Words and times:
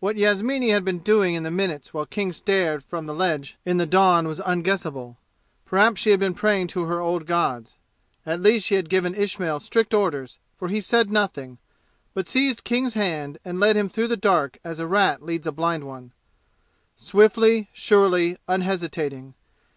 What 0.00 0.16
Yasmini 0.16 0.70
had 0.70 0.84
been 0.84 0.98
doing 0.98 1.36
in 1.36 1.44
the 1.44 1.48
minutes 1.52 1.94
while 1.94 2.04
King 2.04 2.32
stared 2.32 2.82
from 2.82 3.06
the 3.06 3.14
ledge 3.14 3.58
in 3.64 3.76
the 3.76 3.86
dawn 3.86 4.26
was 4.26 4.40
unguessable. 4.40 5.18
Perhaps 5.64 6.00
she 6.00 6.10
had 6.10 6.18
been 6.18 6.34
praying 6.34 6.66
to 6.74 6.86
her 6.86 6.98
old 6.98 7.26
gods. 7.26 7.76
At 8.26 8.40
least 8.40 8.66
she 8.66 8.74
had 8.74 8.88
given 8.90 9.14
Ismail 9.14 9.60
strict 9.60 9.94
orders, 9.94 10.38
for 10.58 10.66
he 10.66 10.80
said 10.80 11.12
nothing, 11.12 11.58
but 12.12 12.26
seized 12.26 12.64
King's 12.64 12.94
hand 12.94 13.38
and 13.44 13.60
led 13.60 13.76
him 13.76 13.88
through 13.88 14.08
the 14.08 14.16
dark 14.16 14.58
as 14.64 14.80
a 14.80 14.86
rat 14.88 15.22
leads 15.22 15.46
a 15.46 15.52
blind 15.52 15.84
one 15.86 16.10
swiftly, 16.96 17.70
surely, 17.72 18.38
unhesitating. 18.48 19.34